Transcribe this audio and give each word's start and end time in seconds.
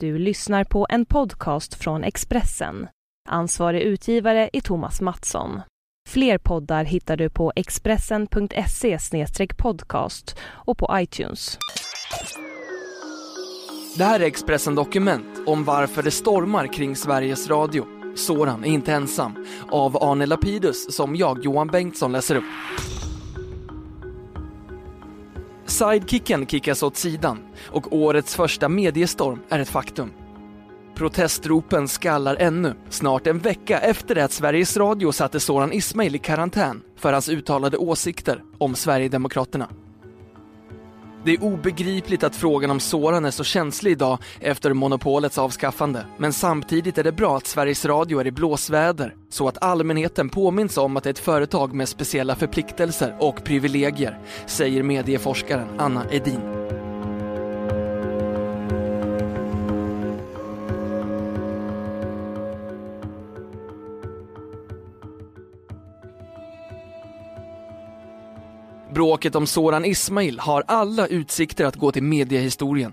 Du 0.00 0.18
lyssnar 0.18 0.64
på 0.64 0.86
en 0.90 1.04
podcast 1.06 1.74
från 1.74 2.04
Expressen. 2.04 2.88
Ansvarig 3.28 3.82
utgivare 3.82 4.50
är 4.52 4.60
Thomas 4.60 5.00
Mattsson. 5.00 5.60
Fler 6.08 6.38
poddar 6.38 6.84
hittar 6.84 7.16
du 7.16 7.30
på 7.30 7.52
expressen.se 7.56 8.98
podcast 9.56 10.36
och 10.42 10.78
på 10.78 10.88
iTunes. 10.92 11.58
Det 13.98 14.04
här 14.04 14.20
är 14.20 14.24
Expressen 14.24 14.74
Dokument 14.74 15.42
om 15.46 15.64
varför 15.64 16.02
det 16.02 16.10
stormar 16.10 16.66
kring 16.66 16.96
Sveriges 16.96 17.48
Radio. 17.48 17.86
Soran 18.16 18.64
är 18.64 18.68
inte 18.68 18.92
ensam. 18.92 19.46
Av 19.70 19.96
Arne 19.96 20.26
Lapidus 20.26 20.96
som 20.96 21.16
jag, 21.16 21.44
Johan 21.44 21.68
Bengtsson, 21.68 22.12
läser 22.12 22.36
upp. 22.36 22.44
Sidekicken 25.76 26.46
kickas 26.46 26.82
åt 26.82 26.96
sidan 26.96 27.38
och 27.70 27.92
årets 27.92 28.36
första 28.36 28.68
mediestorm 28.68 29.38
är 29.48 29.58
ett 29.58 29.68
faktum. 29.68 30.12
Protestropen 30.94 31.88
skallar 31.88 32.36
ännu, 32.36 32.74
snart 32.88 33.26
en 33.26 33.38
vecka 33.38 33.78
efter 33.78 34.14
det 34.14 34.24
att 34.24 34.32
Sveriges 34.32 34.76
Radio 34.76 35.12
satte 35.12 35.40
Soran 35.40 35.72
Ismail 35.72 36.14
i 36.14 36.18
karantän 36.18 36.82
för 36.96 37.12
hans 37.12 37.28
uttalade 37.28 37.76
åsikter 37.76 38.42
om 38.58 38.74
Sverigedemokraterna. 38.74 39.68
Det 41.24 41.32
är 41.32 41.42
obegripligt 41.42 42.24
att 42.24 42.36
frågan 42.36 42.70
om 42.70 42.80
Soran 42.80 43.24
är 43.24 43.30
så 43.30 43.44
känslig 43.44 43.90
idag 43.90 44.18
efter 44.40 44.72
monopolets 44.72 45.38
avskaffande. 45.38 46.06
Men 46.18 46.32
samtidigt 46.32 46.98
är 46.98 47.04
det 47.04 47.12
bra 47.12 47.36
att 47.36 47.46
Sveriges 47.46 47.84
Radio 47.84 48.20
är 48.20 48.26
i 48.26 48.32
blåsväder 48.32 49.14
så 49.28 49.48
att 49.48 49.62
allmänheten 49.62 50.28
påminns 50.28 50.76
om 50.76 50.96
att 50.96 51.04
det 51.04 51.08
är 51.08 51.12
ett 51.12 51.18
företag 51.18 51.74
med 51.74 51.88
speciella 51.88 52.34
förpliktelser 52.34 53.16
och 53.18 53.44
privilegier, 53.44 54.18
säger 54.46 54.82
medieforskaren 54.82 55.68
Anna 55.78 56.06
Edin. 56.10 56.55
Bråket 68.96 69.34
om 69.34 69.46
Soran 69.46 69.84
Ismail 69.84 70.38
har 70.38 70.64
alla 70.66 71.06
utsikter 71.06 71.64
att 71.64 71.76
gå 71.76 71.92
till 71.92 72.02
mediehistorien. 72.02 72.92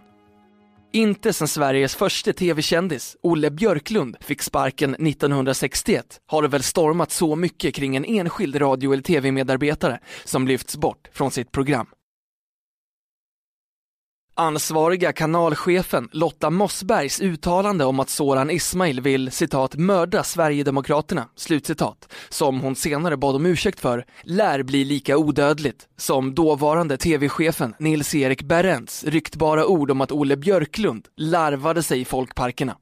Inte 0.94 1.34
sedan 1.34 1.48
Sveriges 1.48 1.96
första 1.96 2.34
tv-kändis, 2.34 3.18
Olle 3.22 3.52
Björklund, 3.52 4.18
fick 4.20 4.42
sparken 4.42 4.96
1961 4.96 6.06
har 6.28 6.42
det 6.42 6.48
väl 6.48 6.64
stormat 6.64 7.12
så 7.12 7.36
mycket 7.36 7.76
kring 7.76 7.96
en 7.96 8.06
enskild 8.06 8.62
radio 8.62 8.94
eller 8.94 9.04
tv-medarbetare 9.04 10.00
som 10.26 10.48
lyfts 10.48 10.78
bort 10.78 11.10
från 11.14 11.32
sitt 11.32 11.52
program. 11.52 11.88
Ansvariga 14.36 15.14
kanalchefen 15.14 16.10
Lotta 16.12 16.50
Mossbergs 16.50 17.22
uttalande 17.22 17.86
om 17.86 18.00
att 18.00 18.10
Soran 18.10 18.50
Ismail 18.50 19.02
vill 19.02 19.32
citat 19.32 19.76
mörda 19.76 20.24
Sverigedemokraterna, 20.24 21.30
slutcitat, 21.36 22.14
som 22.30 22.62
hon 22.62 22.76
senare 22.76 23.18
bad 23.18 23.36
om 23.36 23.46
ursäkt 23.46 23.80
för, 23.80 24.06
lär 24.24 24.64
bli 24.64 24.86
lika 24.86 25.18
odödligt 25.18 25.88
som 25.98 26.36
dåvarande 26.36 26.98
tv-chefen 26.98 27.76
Nils-Erik 27.80 28.44
Berends 28.44 29.04
ryktbara 29.04 29.66
ord 29.66 29.92
om 29.92 30.02
att 30.02 30.12
Olle 30.12 30.38
Björklund 30.38 31.08
larvade 31.18 31.84
sig 31.84 32.02
i 32.02 32.06
folkparkerna. 32.06 32.78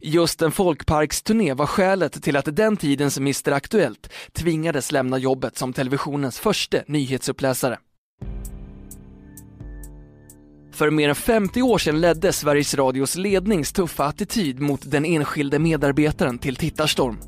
Just 0.00 0.42
en 0.42 0.52
folkparksturné 0.52 1.54
var 1.54 1.66
skälet 1.66 2.22
till 2.22 2.36
att 2.36 2.56
den 2.56 2.76
tidens 2.76 3.18
Mr 3.18 3.52
Aktuellt 3.52 4.12
tvingades 4.32 4.92
lämna 4.92 5.18
jobbet 5.18 5.58
som 5.58 5.72
televisionens 5.72 6.38
första 6.38 6.78
nyhetsuppläsare. 6.86 7.78
För 10.72 10.90
mer 10.90 11.08
än 11.08 11.14
50 11.14 11.62
år 11.62 11.78
sedan 11.78 12.00
ledde 12.00 12.32
Sveriges 12.32 12.74
Radios 12.74 13.16
lednings 13.16 13.72
tuffa 13.72 14.04
attityd 14.04 14.60
mot 14.60 14.90
den 14.90 15.04
enskilde 15.04 15.58
medarbetaren 15.58 16.38
till 16.38 16.56
tittarstorm. 16.56 17.18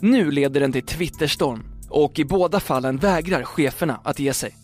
Nu 0.00 0.30
leder 0.30 0.60
den 0.60 0.72
till 0.72 0.86
Twitterstorm 0.86 1.64
och 1.90 2.18
i 2.18 2.24
båda 2.24 2.60
fallen 2.60 2.96
vägrar 2.96 3.42
cheferna 3.42 4.00
att 4.04 4.18
ge 4.18 4.32
sig. 4.32 4.56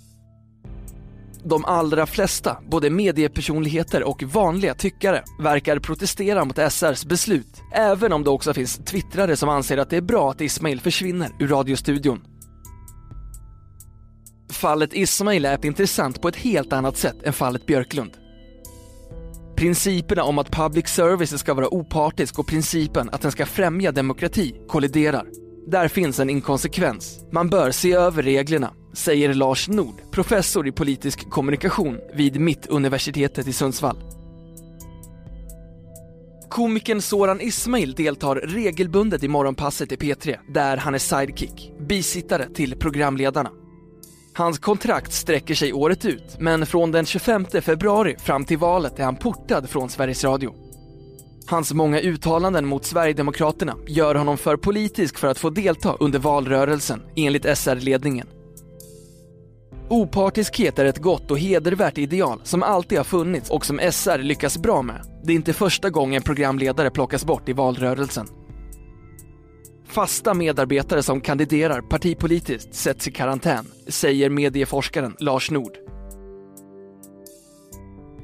De 1.44 1.64
allra 1.64 2.06
flesta, 2.06 2.56
både 2.70 2.90
mediepersonligheter 2.90 4.02
och 4.02 4.22
vanliga 4.22 4.74
tyckare, 4.74 5.22
verkar 5.40 5.78
protestera 5.78 6.44
mot 6.44 6.58
SRs 6.72 7.04
beslut, 7.04 7.62
även 7.74 8.12
om 8.12 8.24
det 8.24 8.30
också 8.30 8.54
finns 8.54 8.76
twittrare 8.78 9.36
som 9.36 9.48
anser 9.48 9.78
att 9.78 9.90
det 9.90 9.96
är 9.96 10.00
bra 10.00 10.30
att 10.30 10.40
Ismail 10.40 10.80
försvinner 10.80 11.30
ur 11.38 11.48
radiostudion. 11.48 12.20
Fallet 14.50 14.94
Ismail 14.94 15.44
är 15.44 15.66
intressant 15.66 16.22
på 16.22 16.28
ett 16.28 16.36
helt 16.36 16.72
annat 16.72 16.96
sätt 16.96 17.22
än 17.22 17.32
fallet 17.32 17.66
Björklund. 17.66 18.27
Principerna 19.58 20.22
om 20.22 20.38
att 20.38 20.50
public 20.50 20.88
service 20.88 21.38
ska 21.38 21.54
vara 21.54 21.74
opartisk 21.74 22.38
och 22.38 22.46
principen 22.46 23.08
att 23.12 23.20
den 23.20 23.32
ska 23.32 23.46
främja 23.46 23.92
demokrati 23.92 24.54
kolliderar. 24.68 25.26
Där 25.66 25.88
finns 25.88 26.20
en 26.20 26.30
inkonsekvens. 26.30 27.20
Man 27.32 27.48
bör 27.48 27.70
se 27.70 27.92
över 27.92 28.22
reglerna, 28.22 28.72
säger 28.94 29.34
Lars 29.34 29.68
Nord, 29.68 29.94
professor 30.12 30.68
i 30.68 30.72
politisk 30.72 31.30
kommunikation 31.30 31.98
vid 32.14 32.40
Mittuniversitetet 32.40 33.46
i 33.46 33.52
Sundsvall. 33.52 33.96
Komikern 36.48 37.02
Soran 37.02 37.40
Ismail 37.40 37.94
deltar 37.94 38.36
regelbundet 38.36 39.22
i 39.22 39.28
Morgonpasset 39.28 39.92
i 39.92 39.96
P3, 39.96 40.38
där 40.54 40.76
han 40.76 40.94
är 40.94 40.98
sidekick, 40.98 41.72
bisittare 41.88 42.48
till 42.54 42.78
programledarna. 42.78 43.50
Hans 44.38 44.58
kontrakt 44.58 45.12
sträcker 45.12 45.54
sig 45.54 45.72
året 45.72 46.04
ut, 46.04 46.36
men 46.38 46.66
från 46.66 46.92
den 46.92 47.06
25 47.06 47.46
februari 47.62 48.16
fram 48.18 48.44
till 48.44 48.58
valet 48.58 48.98
är 48.98 49.04
han 49.04 49.16
portad 49.16 49.68
från 49.68 49.88
Sveriges 49.88 50.24
Radio. 50.24 50.54
Hans 51.46 51.72
många 51.72 52.00
uttalanden 52.00 52.66
mot 52.66 52.84
Sverigedemokraterna 52.84 53.74
gör 53.86 54.14
honom 54.14 54.38
för 54.38 54.56
politisk 54.56 55.18
för 55.18 55.28
att 55.28 55.38
få 55.38 55.50
delta 55.50 55.96
under 56.00 56.18
valrörelsen, 56.18 57.02
enligt 57.16 57.58
SR-ledningen. 57.58 58.26
Opartiskhet 59.88 60.78
är 60.78 60.84
ett 60.84 60.98
gott 60.98 61.30
och 61.30 61.38
hedervärt 61.38 61.98
ideal 61.98 62.40
som 62.44 62.62
alltid 62.62 62.98
har 62.98 63.04
funnits 63.04 63.50
och 63.50 63.66
som 63.66 63.80
SR 63.92 64.18
lyckas 64.18 64.58
bra 64.58 64.82
med. 64.82 65.02
Det 65.24 65.32
är 65.32 65.36
inte 65.36 65.52
första 65.52 65.90
gången 65.90 66.22
programledare 66.22 66.90
plockas 66.90 67.24
bort 67.24 67.48
i 67.48 67.52
valrörelsen. 67.52 68.26
Fasta 69.88 70.34
medarbetare 70.34 71.02
som 71.02 71.20
kandiderar 71.20 71.80
partipolitiskt 71.80 72.74
sätts 72.74 73.08
i 73.08 73.10
karantän, 73.10 73.66
säger 73.86 74.30
medieforskaren 74.30 75.16
Lars 75.18 75.50
Nord. 75.50 75.72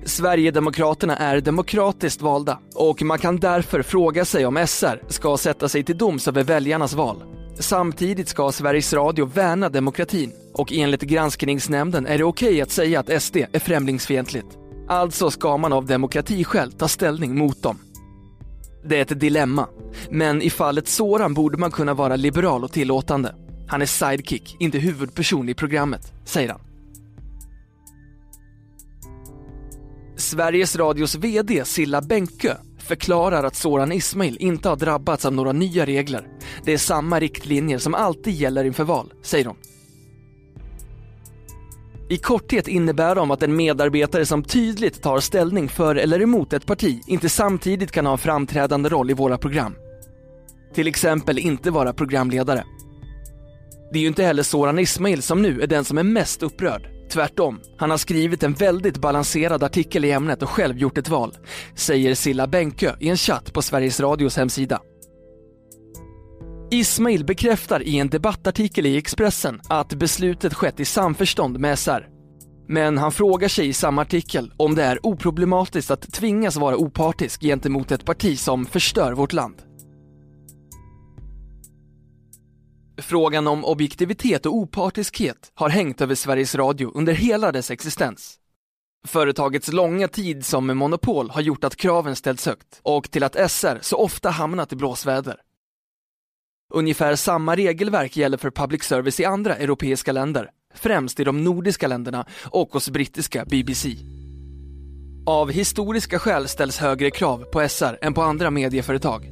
Sverigedemokraterna 0.05 1.17
är 1.17 1.41
demokratiskt 1.41 2.23
valda 2.23 2.59
och 2.75 3.03
man 3.03 3.19
kan 3.19 3.37
därför 3.41 3.83
fråga 3.83 4.25
sig 4.25 4.47
om 4.47 4.67
SR 4.67 5.03
ska 5.09 5.37
sätta 5.37 5.69
sig 5.69 5.85
till 5.85 5.99
doms 5.99 6.29
över 6.29 6.45
väljarnas 6.45 6.95
val. 6.95 7.25
Samtidigt 7.59 8.29
ska 8.29 8.53
Sveriges 8.53 8.93
Radio 8.93 9.27
värna 9.27 9.69
demokratin 9.69 10.33
och 10.55 10.73
enligt 10.73 11.03
granskningsnämnden 11.03 12.07
är 12.07 12.19
det 12.19 12.25
okej 12.25 12.49
okay 12.49 12.61
att 12.61 12.71
säga 12.71 13.01
att 13.01 13.23
SD 13.23 13.37
är 13.37 13.59
främlingsfientligt. 13.59 14.47
Alltså 14.89 15.31
ska 15.31 15.57
man 15.57 15.73
av 15.73 15.87
demokratiskäl 15.87 16.73
ta 16.73 16.89
ställning 16.89 17.39
mot 17.39 17.63
dem. 17.63 17.79
Det 18.85 18.99
är 18.99 19.03
ett 19.03 19.21
dilemma. 19.21 19.69
Men 20.11 20.43
i 20.43 20.51
fallet 20.51 20.89
Soran 20.89 21.35
borde 21.35 21.59
man 21.59 21.71
kunna 21.71 21.95
vara 21.95 22.17
liberal 22.17 22.65
och 22.65 22.73
tillåtande. 22.73 23.35
Han 23.69 23.83
är 23.83 23.87
sidekick, 23.87 24.57
inte 24.61 24.79
huvudperson 24.79 25.49
i 25.49 25.55
programmet, 25.55 26.13
säger 26.25 26.49
han. 26.49 26.61
Sveriges 30.17 30.77
Radios 30.77 31.15
VD 31.15 31.65
Silla 31.65 32.03
Bänke 32.03 32.57
förklarar 32.79 33.45
att 33.45 33.57
Soran 33.57 33.93
Ismail 33.93 34.37
inte 34.41 34.69
har 34.69 34.77
drabbats 34.77 35.25
av 35.25 35.33
några 35.33 35.53
nya 35.53 35.87
regler. 35.87 36.29
Det 36.65 36.73
är 36.73 36.79
samma 36.79 37.21
riktlinjer 37.21 37.79
som 37.79 37.95
alltid 37.95 38.35
gäller 38.35 38.65
inför 38.65 38.85
val, 38.85 39.13
säger 39.23 39.45
hon. 39.45 39.57
I 42.09 42.17
korthet 42.17 42.69
innebär 42.69 43.15
de 43.15 43.31
att 43.31 43.43
en 43.43 43.57
medarbetare 43.57 44.27
som 44.27 44.43
tydligt 44.43 45.03
tar 45.03 45.21
ställning 45.21 45.69
för 45.69 45.97
eller 45.97 46.23
emot 46.23 46.53
ett 46.53 46.67
parti 46.67 47.01
inte 47.07 47.29
samtidigt 47.29 47.93
kan 47.93 48.07
ha 48.07 48.13
en 48.13 48.19
framträdande 48.19 48.89
roll 48.89 49.11
i 49.11 49.15
våra 49.15 49.39
program. 49.39 49.75
Till 50.75 50.87
exempel 50.87 51.39
inte 51.39 51.71
vara 51.71 51.93
programledare. 51.93 52.65
Det 53.93 53.99
är 53.99 54.03
ju 54.03 54.09
inte 54.09 54.25
heller 54.25 54.43
Soran 54.43 54.79
Ismail 54.79 55.23
som 55.23 55.43
nu 55.43 55.63
är 55.63 55.67
den 55.67 55.85
som 55.85 55.99
är 55.99 56.03
mest 56.03 56.43
upprörd. 56.43 56.89
Tvärtom, 57.13 57.61
han 57.77 57.91
har 57.91 57.97
skrivit 57.97 58.43
en 58.43 58.53
väldigt 58.53 58.99
balanserad 58.99 59.63
artikel 59.63 60.05
i 60.05 60.11
ämnet 60.11 60.43
och 60.43 60.51
själv 60.51 60.79
gjort 60.79 60.99
ett 60.99 61.09
val, 61.09 61.35
säger 61.75 62.15
Silla 62.15 62.47
Bänkö 62.47 62.97
i 63.01 63.09
en 63.09 63.17
chatt 63.17 63.53
på 63.53 63.63
Sveriges 63.63 64.01
Radios 64.01 64.37
hemsida. 64.37 64.81
Ismail 66.71 67.25
bekräftar 67.25 67.83
i 67.83 67.99
en 67.99 68.09
debattartikel 68.09 68.87
i 68.87 68.97
Expressen 68.97 69.61
att 69.69 69.95
beslutet 69.95 70.55
skett 70.55 70.81
i 70.81 70.85
samförstånd 70.85 71.59
med 71.59 71.79
SR. 71.79 72.09
Men 72.69 72.99
han 72.99 73.13
frågar 73.13 73.49
sig 73.49 73.69
i 73.69 73.73
samma 73.73 74.03
artikel 74.03 74.53
om 74.57 74.75
det 74.75 74.83
är 74.83 75.07
oproblematiskt 75.07 75.91
att 75.91 76.13
tvingas 76.13 76.57
vara 76.57 76.77
opartisk 76.77 77.41
gentemot 77.41 77.91
ett 77.91 78.05
parti 78.05 78.39
som 78.39 78.67
förstör 78.67 79.13
vårt 79.13 79.33
land. 79.33 79.63
Frågan 82.99 83.47
om 83.47 83.65
objektivitet 83.65 84.47
och 84.47 84.55
opartiskhet 84.55 85.53
har 85.55 85.69
hängt 85.69 86.01
över 86.01 86.15
Sveriges 86.15 86.55
Radio 86.55 86.93
under 86.95 87.13
hela 87.13 87.53
dess 87.53 87.71
existens. 87.71 88.39
Företagets 89.07 89.73
långa 89.73 90.09
tid 90.09 90.45
som 90.47 90.79
monopol 90.79 91.31
har 91.31 91.41
gjort 91.41 91.65
att 91.65 91.77
kraven 91.77 92.17
ställts 92.17 92.47
högt 92.47 92.81
och 92.83 93.11
till 93.11 93.25
att 93.25 93.51
SR 93.51 93.79
så 93.81 93.97
ofta 93.97 94.31
hamnat 94.31 94.73
i 94.73 94.77
blåsväder. 94.77 95.37
Ungefär 96.75 97.17
samma 97.17 97.57
regelverk 97.57 98.17
gäller 98.17 98.37
för 98.37 98.51
public 98.51 98.83
service 98.83 99.21
i 99.21 99.25
andra 99.25 99.57
europeiska 99.57 100.13
länder, 100.13 100.51
främst 100.75 101.21
i 101.21 101.25
de 101.25 101.45
nordiska 101.45 101.89
länderna 101.89 102.27
och 102.45 102.69
hos 102.73 102.91
brittiska 102.91 103.45
BBC. 103.45 103.89
Av 105.27 105.51
historiska 105.51 106.19
skäl 106.19 106.49
ställs 106.49 106.79
högre 106.79 107.11
krav 107.11 107.45
på 107.53 107.69
SR 107.69 107.99
än 108.03 108.15
på 108.15 108.23
andra 108.23 108.51
medieföretag. 108.51 109.31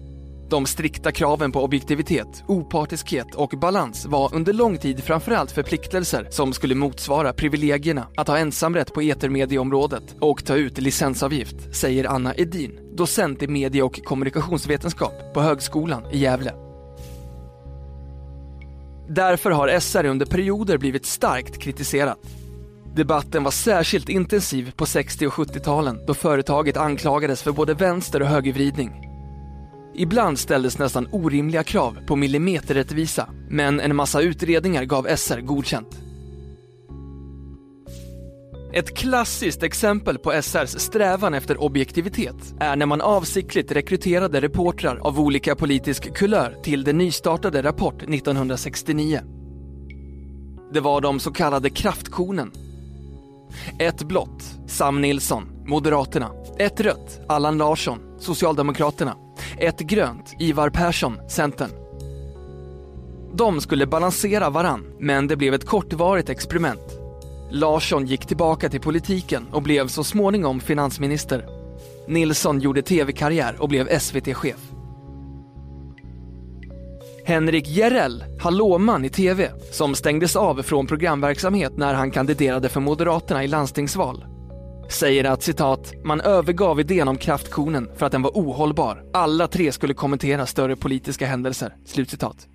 De 0.50 0.66
strikta 0.66 1.12
kraven 1.12 1.52
på 1.52 1.64
objektivitet, 1.64 2.44
opartiskhet 2.48 3.34
och 3.34 3.50
balans 3.60 4.06
var 4.06 4.34
under 4.34 4.52
lång 4.52 4.78
tid 4.78 5.04
framförallt 5.04 5.50
förpliktelser 5.50 6.26
som 6.30 6.52
skulle 6.52 6.74
motsvara 6.74 7.32
privilegierna 7.32 8.06
att 8.16 8.28
ha 8.28 8.38
ensamrätt 8.38 8.94
på 8.94 9.00
etermedieområdet 9.00 10.16
och 10.20 10.44
ta 10.44 10.54
ut 10.54 10.78
licensavgift, 10.78 11.74
säger 11.74 12.04
Anna 12.04 12.34
Edin, 12.34 12.78
docent 12.96 13.42
i 13.42 13.48
medie 13.48 13.82
och 13.82 14.04
kommunikationsvetenskap 14.04 15.34
på 15.34 15.40
Högskolan 15.40 16.02
i 16.12 16.18
Gävle. 16.18 16.71
Därför 19.08 19.50
har 19.50 19.80
SR 19.80 20.04
under 20.04 20.26
perioder 20.26 20.78
blivit 20.78 21.06
starkt 21.06 21.58
kritiserat. 21.58 22.18
Debatten 22.94 23.44
var 23.44 23.50
särskilt 23.50 24.08
intensiv 24.08 24.72
på 24.76 24.86
60 24.86 25.26
och 25.26 25.32
70-talen 25.32 26.06
då 26.06 26.14
företaget 26.14 26.76
anklagades 26.76 27.42
för 27.42 27.52
både 27.52 27.74
vänster 27.74 28.22
och 28.22 28.28
högervridning. 28.28 29.08
Ibland 29.94 30.38
ställdes 30.38 30.78
nästan 30.78 31.08
orimliga 31.12 31.64
krav 31.64 31.98
på 32.06 32.16
millimeterrättvisa, 32.16 33.28
men 33.48 33.80
en 33.80 33.96
massa 33.96 34.20
utredningar 34.20 34.84
gav 34.84 35.16
SR 35.16 35.40
godkänt. 35.40 36.11
Ett 38.74 38.96
klassiskt 38.96 39.62
exempel 39.62 40.18
på 40.18 40.42
SRs 40.42 40.80
strävan 40.80 41.34
efter 41.34 41.62
objektivitet 41.62 42.54
är 42.60 42.76
när 42.76 42.86
man 42.86 43.00
avsiktligt 43.00 43.72
rekryterade 43.72 44.40
reportrar 44.40 44.96
av 44.96 45.20
olika 45.20 45.54
politisk 45.56 46.14
kulör 46.14 46.56
till 46.62 46.84
det 46.84 46.92
nystartade 46.92 47.62
Rapport 47.62 48.02
1969. 48.02 49.20
Det 50.72 50.80
var 50.80 51.00
de 51.00 51.20
så 51.20 51.32
kallade 51.32 51.70
kraftkornen. 51.70 52.52
Ett 53.78 54.02
blått, 54.02 54.42
Sam 54.66 55.00
Nilsson, 55.00 55.44
Moderaterna. 55.66 56.30
Ett 56.58 56.80
rött, 56.80 57.20
Allan 57.28 57.58
Larsson, 57.58 57.98
Socialdemokraterna. 58.18 59.16
Ett 59.58 59.78
grönt, 59.78 60.34
Ivar 60.40 60.70
Persson, 60.70 61.18
Centern. 61.30 61.70
De 63.34 63.60
skulle 63.60 63.86
balansera 63.86 64.50
varann, 64.50 64.84
men 65.00 65.26
det 65.26 65.36
blev 65.36 65.54
ett 65.54 65.66
kortvarigt 65.66 66.28
experiment. 66.28 66.91
Larsson 67.54 68.06
gick 68.06 68.26
tillbaka 68.26 68.68
till 68.68 68.80
politiken 68.80 69.46
och 69.52 69.62
blev 69.62 69.88
så 69.88 70.04
småningom 70.04 70.60
finansminister. 70.60 71.46
Nilsson 72.08 72.60
gjorde 72.60 72.82
tv-karriär 72.82 73.56
och 73.58 73.68
blev 73.68 73.98
SVT-chef. 73.98 74.70
Henrik 77.24 77.68
Järrell, 77.68 78.24
hallåman 78.40 79.04
i 79.04 79.08
tv, 79.08 79.50
som 79.70 79.94
stängdes 79.94 80.36
av 80.36 80.62
från 80.62 80.86
programverksamhet 80.86 81.76
när 81.76 81.94
han 81.94 82.10
kandiderade 82.10 82.68
för 82.68 82.80
Moderaterna 82.80 83.44
i 83.44 83.48
landstingsval, 83.48 84.24
säger 84.90 85.24
att 85.24 85.42
citat, 85.42 85.92
man 86.04 86.20
övergav 86.20 86.80
idén 86.80 87.08
om 87.08 87.16
kraftkonen 87.16 87.90
för 87.96 88.06
att 88.06 88.12
den 88.12 88.22
var 88.22 88.30
ohållbar. 88.30 89.02
Alla 89.12 89.48
tre 89.48 89.72
skulle 89.72 89.94
kommentera 89.94 90.46
större 90.46 90.76
politiska 90.76 91.26
händelser. 91.26 91.76
Slutcitat. 91.86 92.48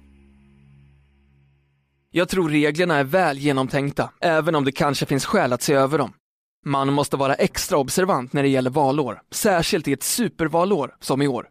Jag 2.18 2.30
tror 2.30 2.50
reglerna 2.50 2.96
är 2.96 3.04
väl 3.04 3.38
genomtänkta, 3.38 4.10
även 4.22 4.56
om 4.56 4.66
det 4.66 4.72
kanske 4.72 5.06
finns 5.06 5.25
skäl 5.25 5.54
att 5.54 5.62
se 5.62 5.74
över 5.74 5.98
dem. 5.98 6.14
Man 6.66 6.94
måste 6.94 7.18
vara 7.18 7.34
extra 7.34 7.78
observant 7.78 8.34
när 8.34 8.44
det 8.44 8.50
gäller 8.50 8.69
valår, 8.69 9.22
särskilt 9.31 9.88
i 9.88 9.94
ett 9.94 10.04
supervalår 10.04 10.96
som 11.00 11.22
i 11.22 11.28
år. 11.28 11.48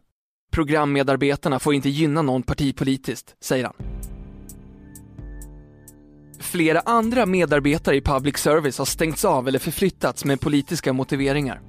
Programmedarbetarna 0.51 1.59
får 1.59 1.73
inte 1.73 1.89
gynna 1.89 2.21
någon 2.21 2.43
partipolitiskt, 2.43 3.35
säger 3.43 3.63
han. 3.63 3.73
Flera 6.39 6.79
andra 6.79 7.25
medarbetare 7.25 7.95
i 7.95 8.01
public 8.01 8.37
service 8.37 8.77
har 8.77 8.85
stängts 8.85 9.25
av 9.25 9.47
eller 9.47 9.59
förflyttats 9.59 10.25
med 10.25 10.41
politiska 10.41 10.93
motiveringar. 10.93 11.61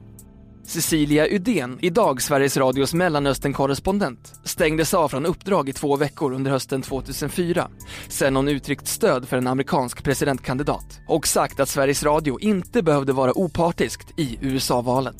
Cecilia 0.68 1.26
Udén, 1.30 1.78
idag 1.80 2.22
Sveriges 2.22 2.56
Radios 2.56 2.94
Mellanöstern-korrespondent, 2.94 4.34
stängdes 4.44 4.94
av 4.94 5.08
från 5.08 5.26
uppdrag 5.26 5.68
i 5.68 5.72
två 5.72 5.96
veckor 5.96 6.32
under 6.32 6.50
hösten 6.50 6.82
2004 6.82 7.68
sen 8.08 8.36
hon 8.36 8.48
uttryckt 8.48 8.86
stöd 8.86 9.28
för 9.28 9.36
en 9.36 9.46
amerikansk 9.46 10.04
presidentkandidat 10.04 11.00
och 11.08 11.26
sagt 11.26 11.60
att 11.60 11.68
Sveriges 11.68 12.02
Radio 12.02 12.40
inte 12.40 12.82
behövde 12.82 13.12
vara 13.12 13.38
opartiskt 13.38 14.18
i 14.18 14.38
USA-valet. 14.40 15.16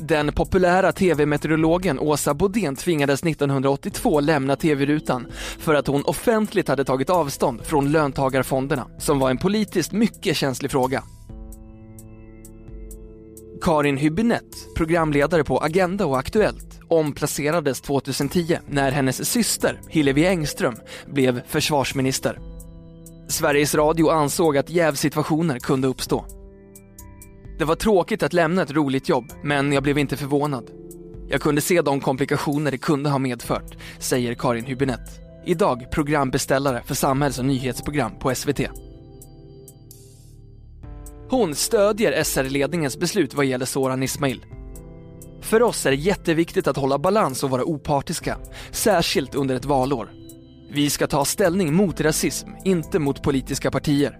Den 0.00 0.32
populära 0.32 0.92
tv-meteorologen 0.92 1.98
Åsa 1.98 2.34
Bodén 2.34 2.76
tvingades 2.76 3.22
1982 3.22 4.20
lämna 4.20 4.56
tv-rutan 4.56 5.26
för 5.58 5.74
att 5.74 5.86
hon 5.86 6.04
offentligt 6.04 6.68
hade 6.68 6.84
tagit 6.84 7.10
avstånd 7.10 7.64
från 7.64 7.92
löntagarfonderna, 7.92 8.86
som 8.98 9.18
var 9.18 9.30
en 9.30 9.38
politiskt 9.38 9.92
mycket 9.92 10.36
känslig 10.36 10.70
fråga. 10.70 11.02
Karin 13.60 13.98
Hübinette, 13.98 14.56
programledare 14.76 15.44
på 15.44 15.58
Agenda 15.58 16.06
och 16.06 16.18
Aktuellt, 16.18 16.80
omplacerades 16.88 17.80
2010 17.80 18.58
när 18.68 18.92
hennes 18.92 19.30
syster 19.30 19.80
Hillevi 19.88 20.26
Engström 20.26 20.74
blev 21.06 21.40
försvarsminister. 21.46 22.38
Sveriges 23.28 23.74
Radio 23.74 24.08
ansåg 24.08 24.56
att 24.56 24.70
jävsituationer 24.70 25.58
kunde 25.58 25.88
uppstå. 25.88 26.24
Det 27.58 27.64
var 27.64 27.74
tråkigt 27.74 28.22
att 28.22 28.32
lämna 28.32 28.62
ett 28.62 28.70
roligt 28.70 29.08
jobb, 29.08 29.32
men 29.42 29.72
jag 29.72 29.82
blev 29.82 29.98
inte 29.98 30.16
förvånad. 30.16 30.70
Jag 31.28 31.40
kunde 31.40 31.60
se 31.60 31.82
de 31.82 32.00
komplikationer 32.00 32.70
det 32.70 32.78
kunde 32.78 33.10
ha 33.10 33.18
medfört, 33.18 33.76
säger 33.98 34.34
Karin 34.34 34.66
Hübinette. 34.66 35.10
Idag 35.46 35.90
programbeställare 35.90 36.82
för 36.86 36.94
samhälls 36.94 37.38
och 37.38 37.44
nyhetsprogram 37.44 38.18
på 38.18 38.34
SVT. 38.34 38.60
Hon 41.34 41.54
stödjer 41.54 42.22
SR-ledningens 42.24 42.98
beslut 42.98 43.34
vad 43.34 43.46
gäller 43.46 43.66
Soran 43.66 44.02
Ismail. 44.02 44.46
För 45.40 45.62
oss 45.62 45.86
är 45.86 45.90
det 45.90 45.96
jätteviktigt 45.96 46.66
att 46.66 46.76
hålla 46.76 46.98
balans 46.98 47.44
och 47.44 47.50
vara 47.50 47.64
opartiska, 47.64 48.38
särskilt 48.70 49.34
under 49.34 49.54
ett 49.54 49.64
valår. 49.64 50.12
Vi 50.70 50.90
ska 50.90 51.06
ta 51.06 51.24
ställning 51.24 51.74
mot 51.74 52.00
rasism, 52.00 52.48
inte 52.64 52.98
mot 52.98 53.22
politiska 53.22 53.70
partier. 53.70 54.18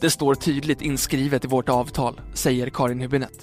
Det 0.00 0.10
står 0.10 0.34
tydligt 0.34 0.82
inskrivet 0.82 1.44
i 1.44 1.48
vårt 1.48 1.68
avtal, 1.68 2.20
säger 2.34 2.70
Karin 2.70 3.02
Hübinette. 3.02 3.42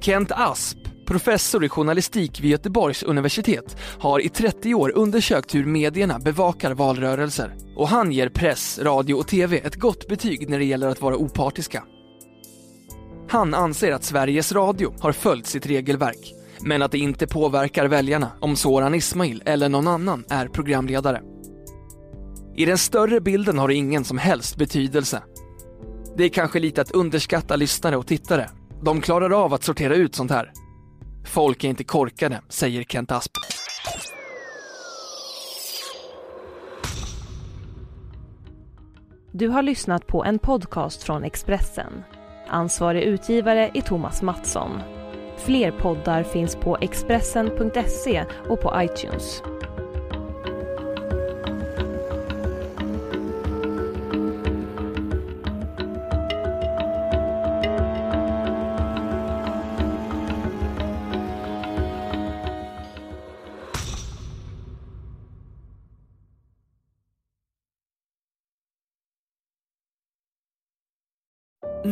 Kent 0.00 0.32
Asp, 0.32 0.78
professor 1.04 1.64
i 1.64 1.68
journalistik 1.68 2.40
vid 2.40 2.50
Göteborgs 2.50 3.02
universitet, 3.02 3.76
har 3.98 4.20
i 4.20 4.28
30 4.28 4.74
år 4.74 4.92
undersökt 4.94 5.54
hur 5.54 5.64
medierna 5.64 6.18
bevakar 6.18 6.74
valrörelser. 6.74 7.54
Och 7.76 7.88
han 7.88 8.12
ger 8.12 8.28
press, 8.28 8.78
radio 8.82 9.14
och 9.14 9.28
TV 9.28 9.58
ett 9.58 9.76
gott 9.76 10.08
betyg 10.08 10.48
när 10.48 10.58
det 10.58 10.64
gäller 10.64 10.88
att 10.88 11.00
vara 11.00 11.16
opartiska. 11.16 11.84
Han 13.28 13.54
anser 13.54 13.92
att 13.92 14.04
Sveriges 14.04 14.52
Radio 14.52 14.94
har 15.00 15.12
följt 15.12 15.46
sitt 15.46 15.66
regelverk, 15.66 16.34
men 16.60 16.82
att 16.82 16.92
det 16.92 16.98
inte 16.98 17.26
påverkar 17.26 17.86
väljarna 17.86 18.30
om 18.40 18.56
Soran 18.56 18.94
Ismail 18.94 19.42
eller 19.46 19.68
någon 19.68 19.88
annan 19.88 20.24
är 20.28 20.48
programledare. 20.48 21.22
I 22.56 22.64
den 22.64 22.78
större 22.78 23.20
bilden 23.20 23.58
har 23.58 23.68
det 23.68 23.74
ingen 23.74 24.04
som 24.04 24.18
helst 24.18 24.56
betydelse. 24.56 25.22
Det 26.16 26.24
är 26.24 26.28
kanske 26.28 26.58
lite 26.58 26.80
att 26.80 26.90
underskatta 26.90 27.56
lyssnare 27.56 27.96
och 27.96 28.06
tittare. 28.06 28.50
De 28.82 29.00
klarar 29.00 29.44
av 29.44 29.54
att 29.54 29.64
sortera 29.64 29.94
ut 29.94 30.14
sånt 30.14 30.30
här. 30.30 30.52
Folk 31.24 31.64
är 31.64 31.68
inte 31.68 31.84
korkade, 31.84 32.40
säger 32.48 32.84
Kent 32.84 33.12
Asp. 33.12 33.32
Du 39.32 39.48
har 39.48 39.62
lyssnat 39.62 40.06
på 40.06 40.24
en 40.24 40.38
podcast 40.38 41.02
från 41.02 41.24
Expressen. 41.24 42.02
Ansvarig 42.48 43.02
utgivare 43.02 43.70
är 43.74 43.80
Thomas 43.80 44.22
Mattsson. 44.22 44.80
Fler 45.36 45.70
poddar 45.70 46.22
finns 46.22 46.56
på 46.56 46.78
Expressen.se 46.80 48.24
och 48.48 48.60
på 48.60 48.72
iTunes. 48.82 49.42